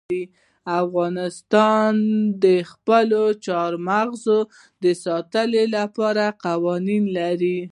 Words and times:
افغانستان 0.81 1.91
د 2.43 2.45
خپلو 2.71 3.23
چار 3.45 3.71
مغز 3.89 4.25
د 4.83 4.85
ساتنې 5.03 5.63
لپاره 5.75 6.25
قوانین 6.45 7.03
لري. 7.17 7.59